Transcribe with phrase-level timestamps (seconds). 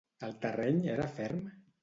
[0.27, 1.47] El terreny era ferm?